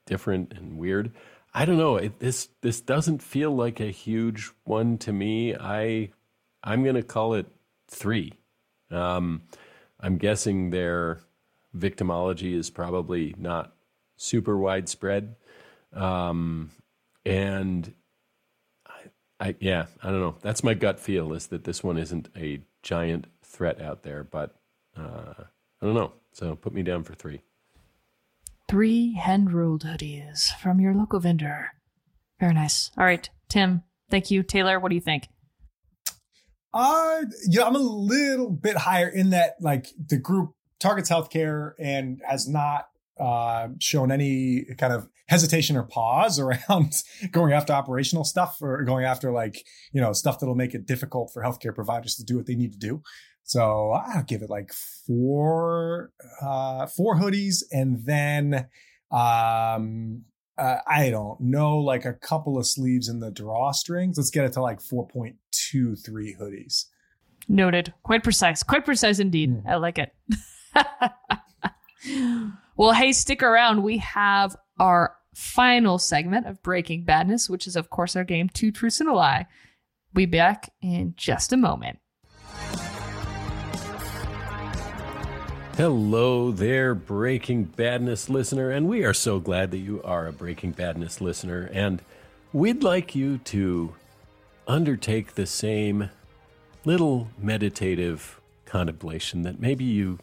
[0.06, 1.14] different and weird.
[1.54, 1.98] I don't know.
[1.98, 5.56] It, this this doesn't feel like a huge one to me.
[5.56, 6.10] I
[6.64, 7.48] I'm going to call it
[7.88, 8.34] three.
[8.90, 9.44] Um,
[10.00, 11.20] I'm guessing their
[11.78, 13.76] victimology is probably not
[14.18, 15.36] super widespread,
[15.94, 16.72] um,
[17.26, 17.94] and
[18.88, 20.36] I, I yeah I don't know.
[20.42, 24.56] That's my gut feel is that this one isn't a giant threat out there, but
[24.98, 25.34] uh,
[25.82, 26.14] I don't know.
[26.32, 27.42] So put me down for three
[28.68, 31.72] three hand rolled hoodies from your local vendor.
[32.40, 32.92] Very nice.
[32.98, 34.44] All right, Tim, thank you.
[34.44, 35.28] Taylor, what do you think?
[36.74, 42.20] Uh, yeah, I'm a little bit higher in that, like, the group targets healthcare and
[42.28, 42.88] has not
[43.20, 46.94] uh, shown any kind of hesitation or pause around
[47.32, 51.32] going after operational stuff or going after like you know stuff that'll make it difficult
[51.34, 53.02] for healthcare providers to do what they need to do
[53.44, 58.68] so I'll give it like four, uh, four hoodies and then,
[59.12, 60.24] um,
[60.58, 64.18] uh, I don't know, like a couple of sleeves in the drawstrings.
[64.18, 65.36] Let's get it to like 4.23
[66.40, 66.86] hoodies.
[67.48, 67.94] Noted.
[68.04, 68.64] Quite precise.
[68.64, 69.52] Quite precise indeed.
[69.52, 69.68] Mm.
[69.68, 70.14] I like it.
[72.78, 73.84] well, hey, stick around.
[73.84, 78.72] We have our final segment of Breaking Badness, which is, of course, our game Two
[78.72, 79.48] Truths and a Lie.
[80.14, 82.00] We'll be back in just a moment.
[85.76, 90.70] Hello there, Breaking Badness listener, and we are so glad that you are a Breaking
[90.70, 91.68] Badness listener.
[91.74, 92.04] And
[92.54, 93.96] we'd like you to
[94.68, 96.12] undertake the same
[96.86, 100.20] little meditative contemplation that maybe you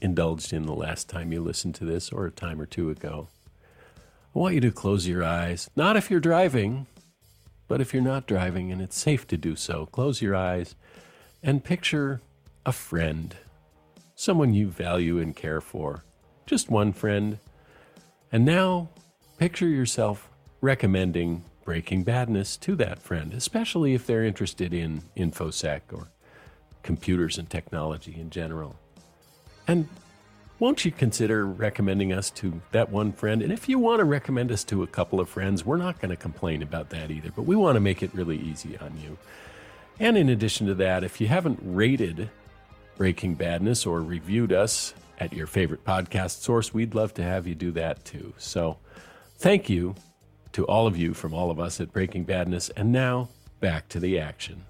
[0.00, 3.28] indulged in the last time you listened to this or a time or two ago.
[4.34, 5.68] I want you to close your eyes.
[5.76, 6.86] Not if you're driving,
[7.68, 10.74] but if you're not driving and it's safe to do so, close your eyes
[11.42, 12.22] and picture
[12.64, 13.36] a friend,
[14.16, 16.02] someone you value and care for.
[16.46, 17.38] Just one friend.
[18.32, 18.88] And now
[19.38, 20.28] picture yourself
[20.60, 26.08] recommending Breaking Badness to that friend, especially if they're interested in InfoSec or
[26.82, 28.76] computers and technology in general.
[29.68, 29.88] And
[30.58, 33.42] won't you consider recommending us to that one friend?
[33.42, 36.10] And if you want to recommend us to a couple of friends, we're not going
[36.10, 39.18] to complain about that either, but we want to make it really easy on you.
[39.98, 42.30] And in addition to that, if you haven't rated
[42.96, 47.54] Breaking Badness or reviewed us at your favorite podcast source, we'd love to have you
[47.54, 48.32] do that too.
[48.38, 48.78] So
[49.38, 49.94] thank you
[50.52, 52.70] to all of you from all of us at Breaking Badness.
[52.70, 53.28] And now
[53.60, 54.64] back to the action.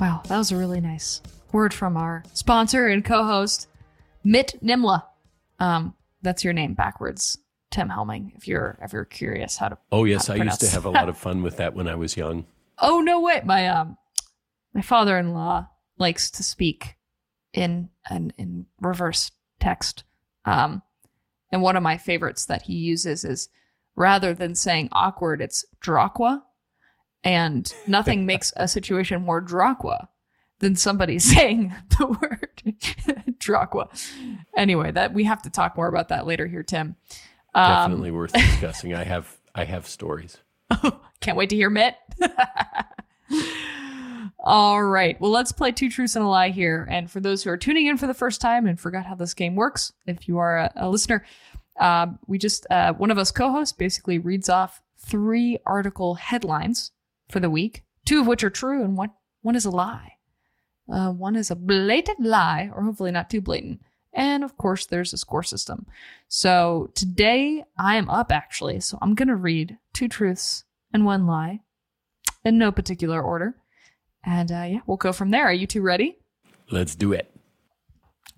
[0.00, 1.22] Wow, that was a really nice
[1.52, 3.68] word from our sponsor and co-host,
[4.24, 5.04] Mitt Nimla.
[5.60, 7.38] Um, that's your name backwards,
[7.70, 8.32] Tim Helming.
[8.36, 9.78] If you're if you're curious how to.
[9.92, 11.94] Oh yes, how I used to have a lot of fun with that when I
[11.94, 12.44] was young.
[12.78, 13.40] Oh no way!
[13.44, 13.96] My um,
[14.74, 15.68] my father-in-law
[15.98, 16.96] likes to speak
[17.52, 20.04] in an in reverse text.
[20.44, 20.82] Um,
[21.50, 23.48] and one of my favorites that he uses is
[23.94, 26.42] rather than saying awkward, it's draqua.
[27.22, 30.08] And nothing makes a situation more draqua
[30.58, 32.50] than somebody saying the word
[33.38, 33.88] draqua.
[34.56, 36.96] Anyway, that we have to talk more about that later here, Tim.
[37.54, 38.94] Um, Definitely worth discussing.
[38.94, 40.38] I have I have stories.
[41.20, 41.94] Can't wait to hear Mitt.
[44.46, 45.18] All right.
[45.18, 46.86] Well, let's play Two Truths and a Lie here.
[46.90, 49.32] And for those who are tuning in for the first time and forgot how this
[49.32, 51.24] game works, if you are a, a listener,
[51.80, 56.92] um, we just, uh, one of us co hosts basically reads off three article headlines
[57.30, 60.12] for the week, two of which are true and one, one is a lie.
[60.92, 63.80] Uh, one is a blatant lie, or hopefully not too blatant.
[64.12, 65.86] And of course, there's a score system.
[66.28, 68.80] So today I am up actually.
[68.80, 71.60] So I'm going to read two truths and one lie
[72.44, 73.56] in no particular order.
[74.26, 75.44] And uh, yeah, we'll go from there.
[75.44, 76.18] Are you two ready?
[76.70, 77.30] Let's do it.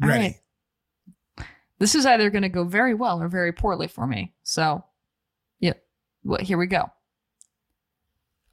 [0.03, 0.41] All Ready.
[1.39, 1.47] right.
[1.78, 4.34] This is either going to go very well or very poorly for me.
[4.43, 4.84] So,
[5.61, 5.74] yeah,
[6.24, 6.91] well, here we go.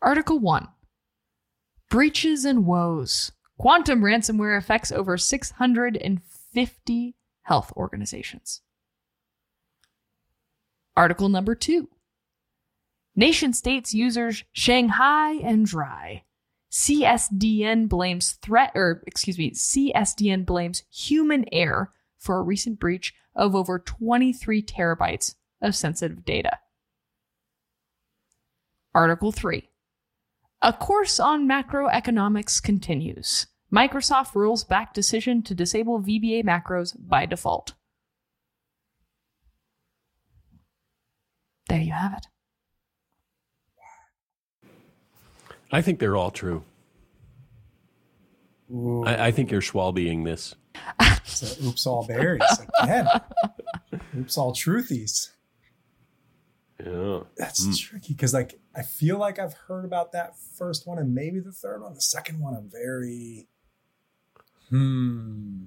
[0.01, 0.67] Article 1
[1.89, 3.31] Breaches and Woes.
[3.57, 8.61] Quantum ransomware affects over 650 health organizations.
[10.95, 11.87] Article number 2
[13.15, 16.23] Nation states users Shanghai and dry.
[16.73, 23.53] CSDN blames threat, or excuse me, CSDN blames human error for a recent breach of
[23.53, 26.57] over 23 terabytes of sensitive data.
[28.95, 29.69] Article 3.
[30.63, 33.45] A course on macroeconomics continues.
[33.71, 37.73] Microsoft rules back decision to disable VBA macros by default.
[41.69, 42.27] There you have it.
[45.73, 46.63] I think they're all true.
[49.05, 50.55] I, I think you're Schwalbeing this.
[51.23, 52.41] so oops all berries
[52.81, 53.07] again.
[54.17, 55.31] oops all truthies.
[56.83, 57.21] Yeah.
[57.37, 61.39] That's tricky because like I feel like I've heard about that first one and maybe
[61.39, 61.93] the third one.
[61.93, 63.47] The second one I'm very
[64.69, 65.65] hmm.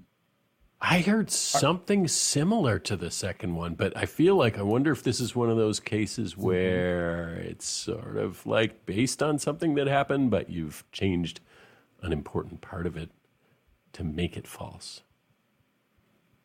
[0.81, 5.03] I heard something similar to the second one, but I feel like I wonder if
[5.03, 9.87] this is one of those cases where it's sort of like based on something that
[9.87, 11.41] happened, but you've changed
[12.03, 13.11] an important part of it
[13.95, 15.01] to make it false.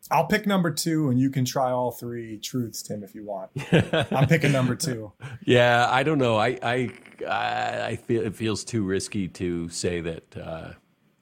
[0.09, 3.51] I'll pick number two and you can try all three truths, Tim, if you want.
[4.11, 5.11] I'm picking number two.
[5.45, 6.37] Yeah, I don't know.
[6.37, 6.89] I I
[7.27, 10.71] I I feel it feels too risky to say that uh,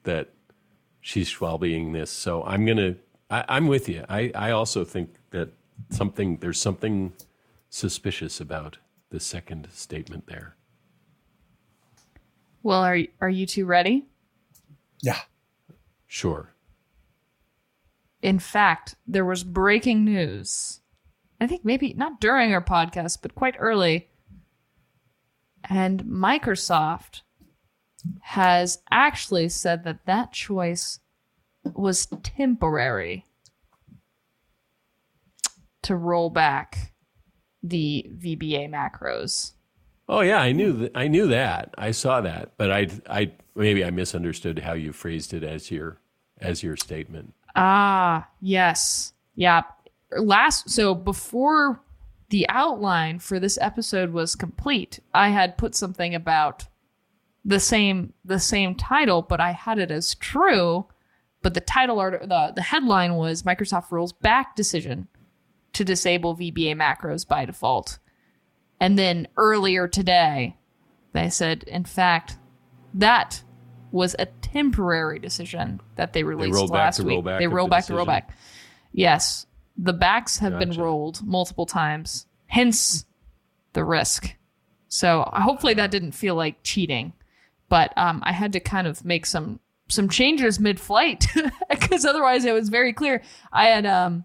[0.04, 0.30] that
[1.00, 2.10] she's Schwalbeing this.
[2.10, 2.96] So I'm gonna.
[3.30, 4.04] I, I'm with you.
[4.08, 5.50] I I also think that
[5.90, 7.12] something there's something
[7.68, 8.78] suspicious about
[9.10, 10.56] the second statement there.
[12.62, 14.06] Well, are are you two ready?
[15.02, 15.20] Yeah.
[16.06, 16.52] Sure.
[18.22, 20.80] In fact, there was breaking news.
[21.40, 24.08] I think maybe not during our podcast, but quite early.
[25.64, 27.22] And Microsoft
[28.20, 31.00] has actually said that that choice
[31.74, 33.26] was temporary
[35.82, 36.92] to roll back
[37.62, 39.52] the VBA macros.
[40.08, 40.92] Oh yeah, I knew that.
[40.94, 41.74] I knew that.
[41.78, 46.00] I saw that, but I I maybe I misunderstood how you phrased it as your
[46.40, 47.34] as your statement.
[47.54, 49.12] Ah, yes.
[49.34, 49.62] Yeah.
[50.16, 51.80] Last so before
[52.30, 56.66] the outline for this episode was complete, I had put something about
[57.44, 60.86] the same the same title, but I had it as true.
[61.42, 65.08] But the title art the the headline was Microsoft rules back decision
[65.72, 67.98] to disable VBA macros by default.
[68.80, 70.56] And then earlier today,
[71.12, 72.38] they said, in fact,
[72.94, 73.42] that
[73.92, 77.24] was a temporary decision that they released back last the week.
[77.24, 77.96] they the back the decision?
[77.96, 78.22] rollback.
[78.92, 83.04] Yes, the backs have been rolled multiple times, hence
[83.72, 84.34] the risk.
[84.88, 87.12] So hopefully that didn't feel like cheating,
[87.70, 91.26] but um, I had to kind of make some some changes mid-flight
[91.70, 93.22] because otherwise it was very clear.
[93.52, 94.24] I had um,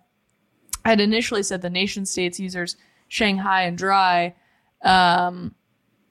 [0.83, 2.75] I had initially said the nation states users
[3.07, 4.35] Shanghai and dry,
[4.83, 5.55] um,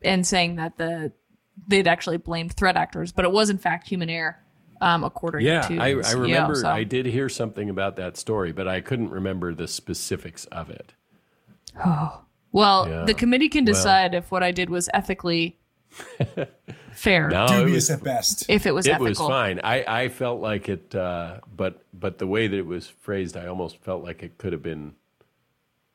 [0.02, 1.12] and saying that the
[1.68, 4.38] they'd actually blamed threat actors, but it was in fact human error.
[4.80, 6.56] Um, according Yeah, to I, I remember.
[6.56, 10.68] so- I did hear something about that story, but I couldn't remember the specifics of
[10.70, 10.92] it.
[11.84, 12.20] Oh
[12.52, 13.04] Well, Yeah.
[13.04, 13.72] the committee can Well.
[13.74, 15.58] decide if what I did was ethically
[16.92, 17.28] fair.
[17.28, 18.46] No, Dubious was, at best.
[18.48, 19.06] If it was it ethical.
[19.06, 19.60] was fine.
[19.62, 23.46] I, I felt like it, uh, but but the way that it was phrased, I
[23.46, 24.94] almost felt like it could have been,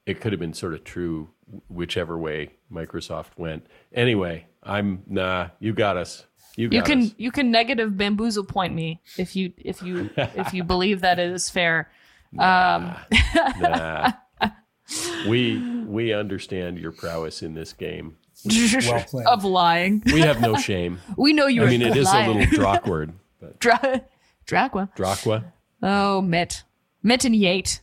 [0.06, 1.30] it could have been sort of true,
[1.68, 3.68] whichever way Microsoft went.
[3.94, 5.50] Anyway, I'm nah.
[5.60, 6.26] You got us.
[6.56, 7.14] You got You can us.
[7.18, 11.32] you can negative bamboozle point me if you if you if you believe that it
[11.32, 11.90] is fair.
[12.38, 12.96] Um,
[13.60, 14.12] Nah.
[15.28, 18.18] we we understand your prowess in this game.
[18.46, 19.26] Well played.
[19.28, 20.02] of lying.
[20.06, 21.00] We have no shame.
[21.18, 24.02] We know you're I mean, a it is a little Drawkward, but Dra-
[24.46, 24.90] Dracula.
[24.96, 25.46] Drachwa.
[25.84, 26.64] Oh, Mitt.
[27.04, 27.82] Mitt and Yate.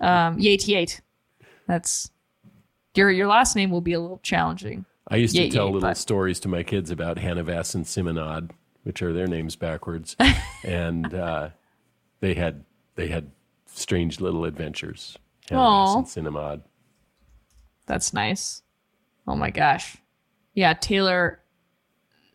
[0.00, 1.00] Um, Yate Yate.
[1.66, 2.10] That's
[2.94, 4.84] your your last name will be a little challenging.
[5.08, 8.50] I used to tell yeah, little but- stories to my kids about Hannavass and Simonad,
[8.84, 10.16] which are their names backwards,
[10.64, 11.50] and uh,
[12.20, 12.64] they had
[12.94, 13.30] they had
[13.66, 15.16] strange little adventures.
[15.48, 15.98] Hannavass Aw.
[15.98, 16.62] and Simonad.
[17.86, 18.61] That's nice.
[19.26, 19.96] Oh my gosh.
[20.54, 21.40] Yeah, Taylor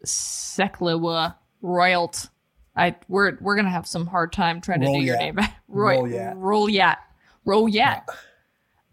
[0.05, 2.29] Seklewa Royalt.
[2.75, 5.35] I we're we're gonna have some hard time trying to do your Rolyat.
[5.35, 5.47] name.
[5.67, 6.35] Roy Rolyat.
[6.37, 8.03] Rolyat.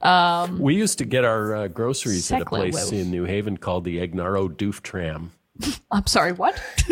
[0.03, 0.59] Rolyat.
[0.59, 2.92] We used to get our uh, groceries at a place Wolf.
[2.92, 5.32] in New Haven called the Egnaro Doof Tram.
[5.91, 6.61] I'm sorry, what?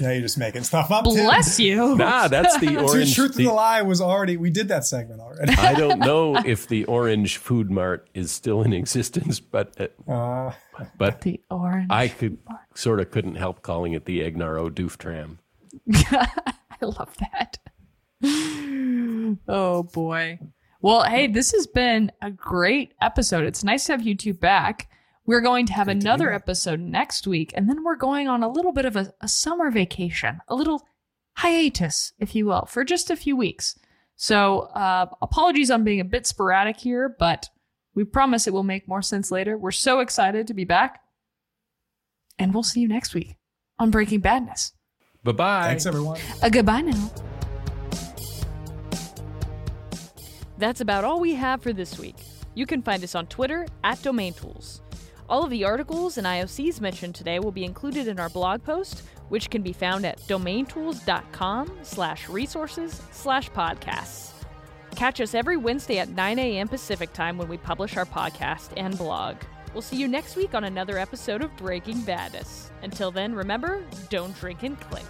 [0.00, 1.04] Now you're just making stuff up.
[1.04, 1.14] Tim.
[1.24, 1.96] Bless you.
[1.96, 3.14] Nah, that's the Dude, orange.
[3.14, 4.36] truth the- of the lie was already.
[4.36, 5.52] We did that segment already.
[5.54, 10.52] I don't know if the orange food mart is still in existence, but uh, Uh,
[10.96, 11.88] but The orange.
[11.90, 12.38] I could
[12.74, 15.38] sort of couldn't help calling it the Egnaro Doof Tram.
[15.92, 16.28] I
[16.82, 17.58] love that.
[19.48, 20.38] oh boy.
[20.80, 23.44] Well, hey, this has been a great episode.
[23.44, 24.88] It's nice to have you two back.
[25.26, 26.42] We're going to have Great to be another back.
[26.42, 29.70] episode next week, and then we're going on a little bit of a, a summer
[29.70, 30.86] vacation, a little
[31.38, 33.78] hiatus, if you will, for just a few weeks.
[34.16, 37.48] So, uh, apologies on being a bit sporadic here, but
[37.94, 39.56] we promise it will make more sense later.
[39.56, 41.00] We're so excited to be back,
[42.38, 43.36] and we'll see you next week
[43.78, 44.72] on Breaking Badness.
[45.24, 45.62] Bye bye.
[45.64, 46.20] thanks, everyone.
[46.42, 47.10] A goodbye now.
[50.58, 52.16] That's about all we have for this week.
[52.54, 54.80] You can find us on Twitter at DomainTools.
[55.28, 59.02] All of the articles and IOCs mentioned today will be included in our blog post,
[59.28, 64.32] which can be found at domaintools.com slash resources slash podcasts.
[64.96, 66.68] Catch us every Wednesday at 9 a.m.
[66.68, 69.36] Pacific time when we publish our podcast and blog.
[69.72, 72.70] We'll see you next week on another episode of Breaking Badness.
[72.82, 75.04] Until then, remember, don't drink and click.